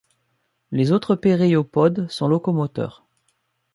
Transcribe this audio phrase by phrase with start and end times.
[0.71, 3.05] Les autres péréiopodes sont locomoteurs.